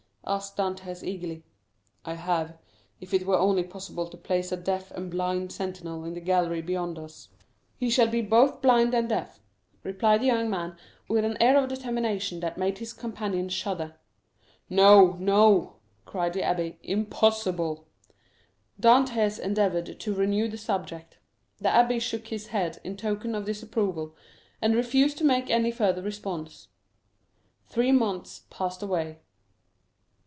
asked 0.23 0.55
Dantès 0.55 1.03
eagerly. 1.05 1.43
"I 2.05 2.13
have; 2.13 2.57
if 3.01 3.13
it 3.13 3.25
were 3.25 3.37
only 3.39 3.63
possible 3.63 4.07
to 4.07 4.15
place 4.15 4.51
a 4.53 4.55
deaf 4.55 4.89
and 4.91 5.11
blind 5.11 5.51
sentinel 5.51 6.05
in 6.05 6.13
the 6.13 6.21
gallery 6.21 6.61
beyond 6.61 6.97
us." 6.97 7.27
"He 7.75 7.89
shall 7.89 8.07
be 8.07 8.21
both 8.21 8.61
blind 8.61 8.93
and 8.93 9.09
deaf," 9.09 9.41
replied 9.83 10.21
the 10.21 10.27
young 10.27 10.49
man, 10.49 10.77
with 11.09 11.25
an 11.25 11.41
air 11.41 11.57
of 11.61 11.67
determination 11.67 12.39
that 12.41 12.57
made 12.57 12.77
his 12.77 12.93
companion 12.93 13.49
shudder. 13.49 13.95
"No, 14.69 15.17
no," 15.19 15.77
cried 16.05 16.31
the 16.33 16.41
abbé; 16.43 16.77
"impossible!" 16.81 17.87
Dantès 18.81 19.37
endeavored 19.37 19.99
to 19.99 20.13
renew 20.13 20.47
the 20.47 20.57
subject; 20.57 21.17
the 21.57 21.67
abbé 21.69 21.99
shook 21.99 22.27
his 22.27 22.47
head 22.47 22.79
in 22.85 22.95
token 22.95 23.35
of 23.35 23.43
disapproval, 23.43 24.15
and 24.61 24.75
refused 24.75 25.17
to 25.17 25.25
make 25.25 25.49
any 25.49 25.71
further 25.71 26.03
response. 26.03 26.69
Three 27.67 27.91
months 27.91 28.43
passed 28.49 28.81
away. 28.81 29.17